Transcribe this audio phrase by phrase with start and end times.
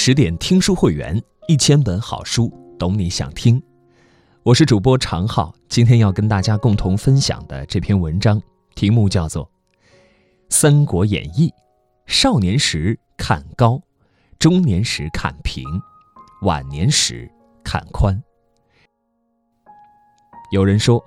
[0.00, 2.48] 十点听书会员，一千本好书，
[2.78, 3.60] 懂你想听。
[4.44, 8.40] 我是主播常浩，今天要跟大家共同分享的这篇文章
[8.76, 9.44] 题目叫做
[10.50, 11.48] 《三国演义》。
[12.06, 13.82] 少年时看高，
[14.38, 15.64] 中年时看平，
[16.42, 17.28] 晚年时
[17.64, 18.22] 看宽。
[20.52, 21.04] 有人说，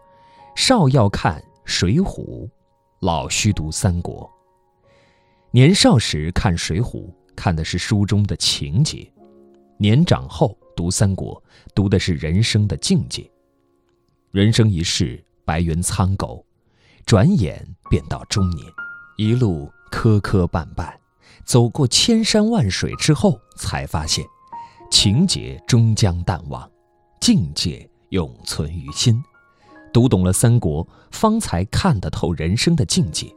[0.58, 2.26] 少要看《水浒》，
[3.00, 4.30] 老须读《三国》。
[5.52, 7.06] 年少时看《水浒》，
[7.42, 9.12] 看的是书中的情节；
[9.78, 11.42] 年长后读《三国》，
[11.74, 13.28] 读的是人生的境界。
[14.30, 16.46] 人生一世，白云苍狗，
[17.04, 18.68] 转眼便到中年，
[19.18, 20.94] 一路磕磕绊绊，
[21.44, 24.24] 走过千山万水之后，才发现，
[24.92, 26.70] 情节终将淡忘，
[27.20, 29.20] 境界永存于心。
[29.92, 33.34] 读懂了《三国》，方才看得透人生的境界。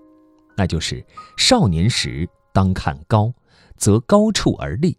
[0.58, 1.02] 那就是
[1.38, 3.32] 少年时当看高，
[3.76, 4.96] 则高处而立；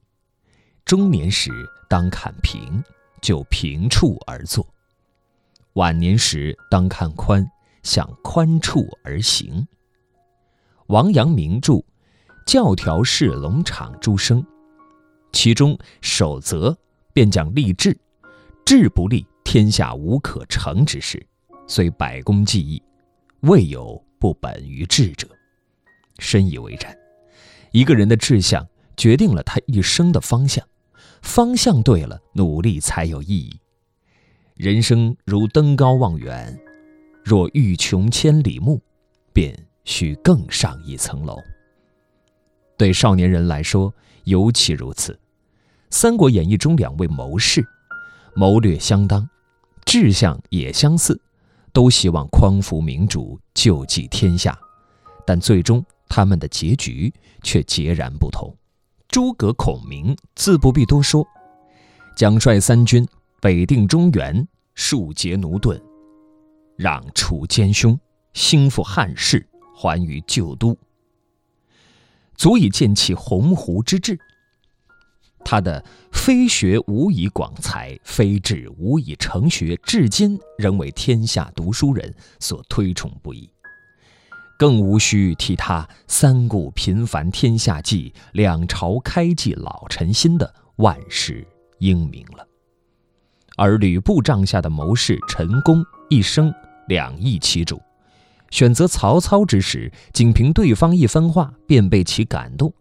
[0.84, 1.52] 中年时
[1.89, 2.84] 当看平，
[3.22, 4.64] 就平处而坐；
[5.73, 7.50] 晚年时当看宽，
[7.83, 9.67] 向宽处而行。
[10.88, 11.73] 王阳明著
[12.45, 14.42] 《教条式龙场诸生》，
[15.31, 16.78] 其中守则
[17.11, 17.98] 便讲立志，
[18.66, 21.26] 志不立，天下无可成之事，
[21.67, 22.81] 虽百工技艺，
[23.42, 25.28] 未有不本于志者。
[26.20, 26.95] 深以为然，
[27.76, 30.66] 一个人的志向决定了他一生的方向，
[31.22, 33.59] 方向对了，努力才有意义。
[34.56, 36.58] 人生如登高望远，
[37.22, 38.82] 若欲穷千里目，
[39.34, 41.36] 便需更上一层楼。
[42.78, 45.12] 对少年人来说尤其如此。
[45.89, 47.62] 《三国演义》中两位谋士，
[48.36, 49.30] 谋略相当，
[49.84, 51.20] 志向也相似，
[51.73, 54.58] 都希望匡扶明主，救济天下，
[55.28, 55.86] 但最终。
[56.08, 58.56] 他们的结局却截然不同。
[59.08, 61.25] 诸葛孔明自不必多说，
[62.17, 63.08] 将率三军
[63.42, 65.82] 北定中原，庶竭奴钝，
[66.77, 67.98] 攘除奸凶，
[68.33, 70.77] 兴复汉室，还于旧都，
[72.36, 74.20] 足以见其鸿鹄之志。
[75.48, 83.48] 他的“非学无以广才，非志无以成学”，至今仍为天下读书人所推崇不已。
[84.58, 91.45] 更无需提他“三顾频繁天下计，两朝开济老臣心”的万世
[91.80, 92.48] 英名了。
[93.58, 96.54] 而吕布帐下的谋士陈宫一生
[96.88, 97.82] 两易其主，
[98.49, 102.73] 选择曹操之时，仅凭对方一番话便被其感动，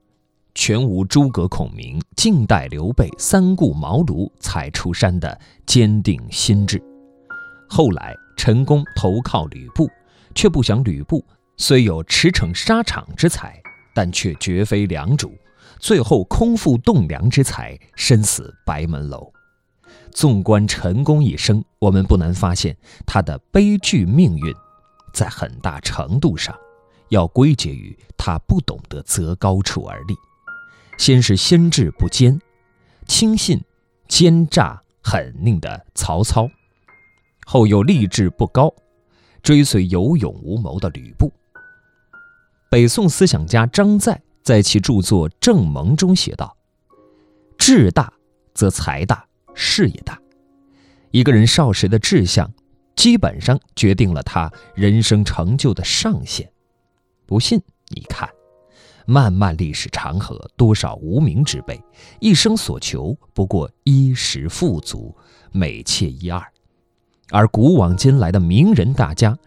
[0.55, 6.81] 全无诸葛孔明静待刘备三顾茅庐才出山的坚定心智。
[7.69, 9.89] 后来陈宫投靠吕布，
[10.37, 11.25] 却不想吕布。
[11.57, 13.63] 虽有驰骋沙场之才，
[13.95, 15.33] 但却绝非良主。
[15.79, 19.33] 最后空负栋梁之才，身死白门楼。
[20.11, 22.77] 纵观陈宫一生，我们不难发现
[23.07, 24.55] 他的悲剧命运，
[25.13, 26.57] 在很大程度上
[27.11, 30.15] 要归结于他不懂得择高处而立。
[30.97, 32.41] 先是心智不坚，
[33.07, 33.63] 轻信
[34.09, 36.47] 奸诈狠佞的曹操；
[37.45, 38.73] 后又立志不高，
[39.43, 41.33] 追随有勇无谋的吕布。
[42.75, 46.57] 北宋思想家张载在其著作《正盟》中写道
[47.57, 48.13] ：“志大
[48.53, 49.25] 则才大，
[49.55, 50.21] 事也大。
[51.13, 52.53] 一个人少时的志向，
[52.97, 56.51] 基本上决定了他人生成就的上限。
[57.27, 58.29] 不信，你看，
[59.07, 61.81] 漫漫历史长河，多少无名之辈，
[62.19, 65.17] 一生所求不过衣食富足、
[65.53, 66.41] 美妾一二；
[67.31, 69.39] 而古往今来的名人大家，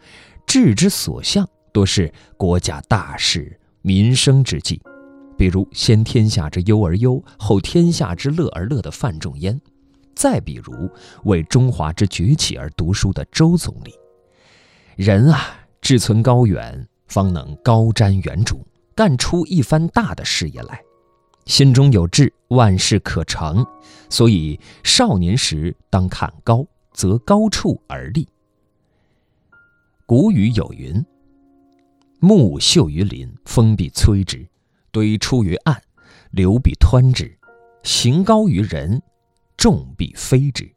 [0.45, 1.45] 志之所向。”
[1.77, 4.81] 多是国家大事、民生之计，
[5.37, 9.55] 比如先天下之忧而忧，后天下之乐而乐的范仲淹；
[10.15, 10.89] 再比如
[11.25, 13.93] 为中华之崛起而读书的周总理。
[14.95, 15.39] 人啊，
[15.79, 18.57] 志存高远，方能高瞻远瞩，
[18.95, 20.81] 干出一番大的事业来。
[21.45, 23.63] 心中有志，万事可成。
[24.09, 28.27] 所以少年时当看高，则高处而立。
[30.07, 31.05] 古语有云。
[32.19, 34.47] 木秀于林，风必摧之；
[34.91, 35.79] 堆出于岸，
[36.31, 37.25] 流必湍之；
[37.83, 39.01] 行高于人，
[39.55, 40.67] 众必非之。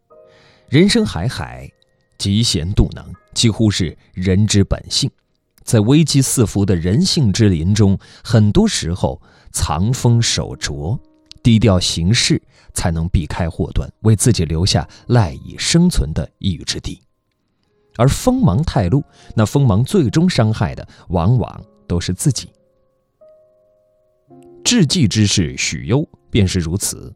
[0.68, 1.70] 人生海海，
[2.18, 5.10] 嫉贤妒能几乎是人之本性。
[5.64, 9.20] 在危机四伏的人性之林中，很多时候
[9.50, 11.00] 藏锋守拙，
[11.42, 12.42] 低调行事，
[12.74, 17.00] 才能避开祸端，为自己留下赖以生存的一隅之地。
[17.96, 19.02] 而锋芒太露，
[19.34, 22.50] 那锋芒最终伤害的往往都是自己。
[24.64, 27.12] 智计之士许攸便是如此。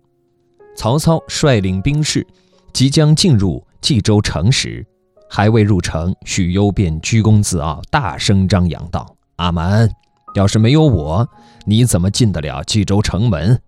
[0.76, 2.26] 曹操率领兵士
[2.72, 4.84] 即将进入冀州城时，
[5.30, 9.88] 还未入城，许攸便居功自傲，大声张扬道：“阿蛮，
[10.34, 11.28] 要是没有我，
[11.64, 13.60] 你怎么进得了冀州城门？”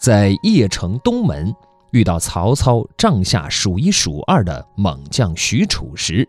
[0.00, 1.52] 在邺城东门
[1.90, 6.28] 遇到曹操帐下数一数二的猛将许褚时，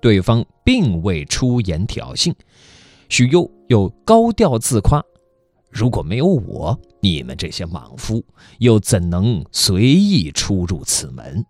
[0.00, 2.32] 对方并未出言挑衅，
[3.08, 5.02] 许攸又高调自夸
[5.70, 8.24] ：“如果没有我，你们这些莽夫
[8.58, 11.44] 又怎能随意出入此门？”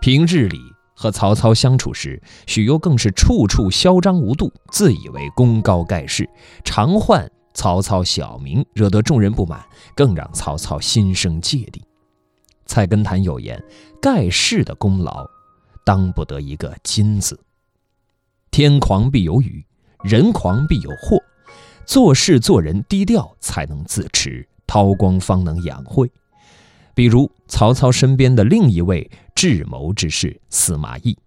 [0.00, 0.58] 平日里
[0.94, 6.28] 和曹操相处时，许攸更是处处嚣张无度，自以为功高盖世，
[6.64, 7.28] 常唤。
[7.58, 9.60] 曹操小名惹得众人不满，
[9.96, 11.82] 更让曹操心生芥蒂。
[12.66, 13.60] 菜根谭有言
[14.00, 15.26] ：“盖世的功劳，
[15.84, 17.36] 当不得一个金字。
[18.52, 19.66] 天狂必有雨，
[20.04, 21.18] 人狂必有祸。
[21.84, 26.08] 做事做人低调，才能自持；韬光方能养晦。”
[26.94, 31.18] 比如曹操身边的另一位智谋之士司马懿。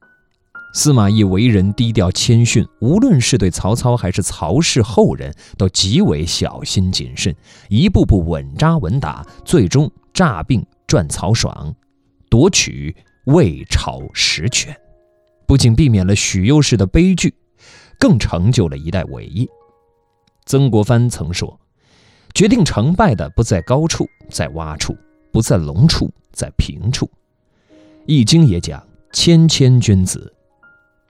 [0.73, 7.35] 司马懿为人低调谦逊，无论是对曹操还是曹氏后人，都极为小心谨慎，
[7.67, 11.75] 一步步稳扎稳打，最终诈病赚曹爽，
[12.29, 12.95] 夺取
[13.25, 14.73] 魏朝实权，
[15.45, 17.33] 不仅避免了许攸式的悲剧，
[17.99, 19.45] 更成就了一代伟业。
[20.45, 21.59] 曾国藩曾说
[22.33, 24.93] ：“决定成败的不在高处，在洼处；
[25.33, 27.05] 不在龙处，在平处。”
[28.05, 28.81] 《易经》也讲
[29.11, 30.33] ：“谦谦君子。”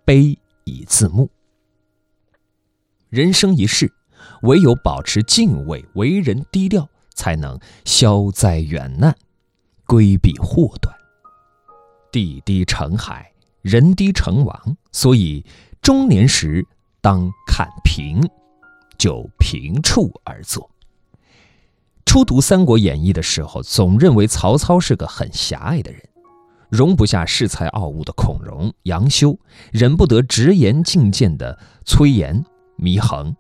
[0.06, 1.30] 悲以自牧。
[3.09, 3.92] 人生一世，
[4.44, 9.15] 唯有保持敬畏，为人低调，才能消灾远难，
[9.86, 10.95] 规避祸端。
[12.12, 13.31] 地低成海，
[13.62, 14.77] 人低成王。
[14.92, 15.45] 所以
[15.81, 16.65] 中年时
[17.01, 18.21] 当看平，
[18.98, 20.69] 就平处而坐。
[22.06, 26.01] 初读《三国演义》的时候，总认为曹操是个很狭隘的人。
[26.71, 29.38] 容不下恃才傲物的孔融、杨修，
[29.73, 32.41] 忍不得直言进谏的崔琰、
[32.77, 33.35] 祢衡，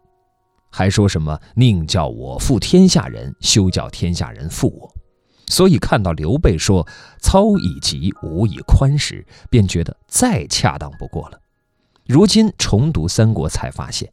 [0.69, 4.93] 还说什么“宁叫我负天下人，休叫天下人负我”。
[5.47, 6.85] 所以看到刘备说
[7.23, 11.39] “操以急，吾以宽”时，便觉得再恰当不过了。
[12.05, 14.11] 如今重读三国，才发现，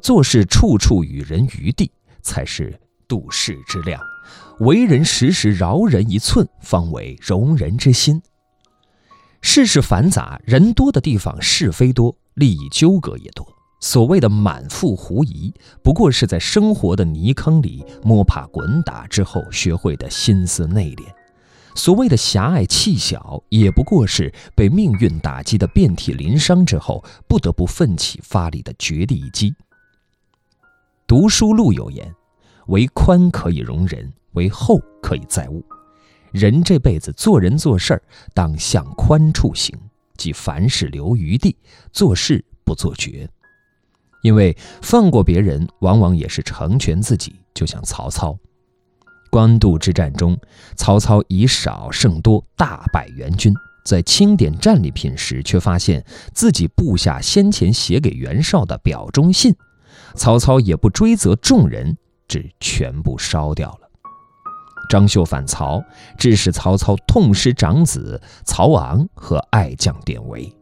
[0.00, 1.92] 做事处处与人余地，
[2.22, 4.00] 才是度世之量；
[4.60, 8.22] 为人时时饶人一寸，方为容人之心。
[9.48, 13.46] 世事繁杂，人多的地方是非多，利益纠葛也多。
[13.80, 15.54] 所谓的满腹狐疑，
[15.84, 21.04] 不过是在生活的泥坑里摸爬滚打之后学会的心思内敛；
[21.76, 29.54] 所谓的狭隘气小，也不过是被命运打击的遍体鳞伤之后不得不奋起发力的绝地一击。
[31.06, 32.12] 读书路有言
[32.66, 35.64] ：“为宽可以容人，为厚可以载物。”
[36.36, 38.02] 人这辈子做人做事儿，
[38.34, 39.74] 当向宽处行，
[40.18, 41.56] 即凡事留余地，
[41.92, 43.26] 做事不做绝。
[44.22, 47.36] 因为放过别人，往往也是成全自己。
[47.54, 48.38] 就像曹操，
[49.30, 50.38] 官渡之战中，
[50.76, 53.54] 曹操以少胜多，大败援军。
[53.82, 56.04] 在清点战利品时，却发现
[56.34, 59.56] 自己部下先前写给袁绍的表忠信，
[60.14, 61.96] 曹操也不追责众人，
[62.28, 63.85] 只全部烧掉了。
[64.88, 65.82] 张绣反曹，
[66.18, 70.52] 致使曹操痛失长子曹昂和爱将典韦。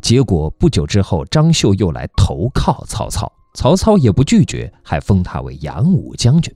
[0.00, 6.54] 结果不久之后，张绣又来投靠曹操，曹操也不拒绝，还封他为扬武将军。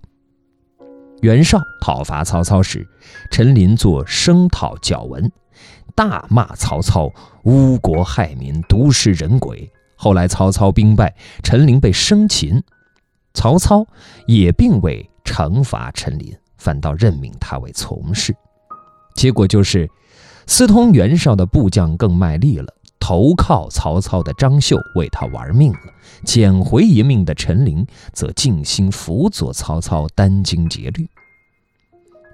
[1.22, 2.86] 袁绍讨伐曹操时，
[3.30, 5.30] 陈琳作声讨角文，
[5.94, 7.10] 大骂曹操
[7.44, 9.70] 污国害民、毒食人鬼。
[9.96, 12.62] 后来曹操兵败，陈琳被生擒，
[13.34, 13.84] 曹操
[14.26, 16.34] 也并未惩罚陈琳。
[16.60, 18.36] 反倒任命他为从事，
[19.16, 19.90] 结果就是
[20.46, 25.80] 私通袁绍的部将更卖力了，投靠曹操的张绣为他玩命了，
[26.24, 31.08] 捡回一命的陈琳则尽心辅佐曹操殚精竭虑。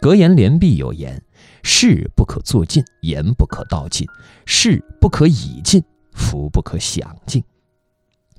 [0.01, 1.23] 格言联璧有言
[1.63, 4.07] ：“事不可做尽，言不可道尽；
[4.45, 7.43] 事不可以尽，福不可享尽。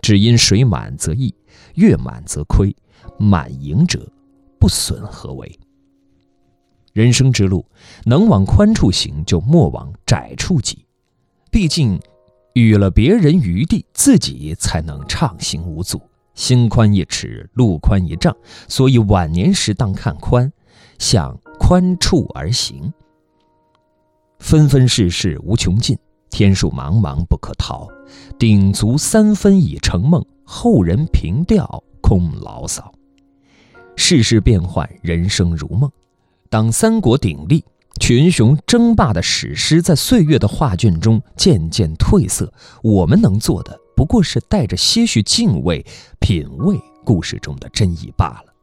[0.01, 1.34] 只因水满则溢，
[1.74, 2.75] 月满则亏，
[3.17, 4.08] 满盈者
[4.60, 5.60] 不损何为？”
[6.98, 7.63] 人生之路，
[8.06, 10.84] 能往宽处行，就莫往窄处挤。
[11.51, 12.01] 毕竟，
[12.54, 16.01] 予了别人余地，自己才能畅行无阻。
[16.34, 18.36] 心宽一尺，路宽一丈。
[18.68, 20.51] 所以晚年时当看宽，
[20.98, 22.92] 向宽处而行。
[24.39, 25.96] 分分世事无穷尽，
[26.32, 27.88] 天数茫茫不可逃。
[28.39, 32.92] 鼎足三分已成梦，后人凭吊空牢骚。
[33.96, 35.88] 世事变幻，人生如梦。
[36.50, 37.63] 当三国鼎立、
[38.00, 42.51] 群雄争霸的史诗在岁月的画卷中渐渐褪色，
[42.82, 45.86] 我们能做的不过是带着些许敬畏，
[46.20, 48.54] 品味故事中的真意罢了。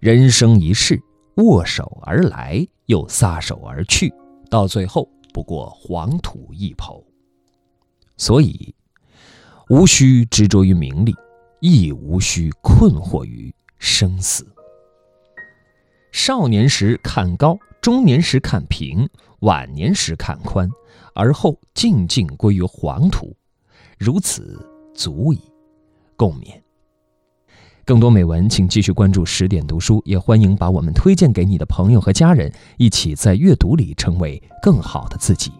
[0.00, 1.00] 人生一世，
[1.36, 4.12] 握手而来，又撒手而去，
[4.50, 7.02] 到最后不过黄土一抔。
[8.16, 8.74] 所以，
[9.68, 11.14] 无需执着于名利，
[11.60, 14.46] 亦无需困惑于生死。
[16.14, 19.08] 少年时看高，中年时看平，
[19.40, 20.70] 晚年时看宽，
[21.12, 23.36] 而后静静归于黄土，
[23.98, 25.40] 如此足矣。
[26.14, 26.54] 共勉。
[27.84, 35.50] 更多美文，请继续关注十点读书，也欢迎把我们推荐给你的朋友和家人，一起在阅读里成为更好的自己。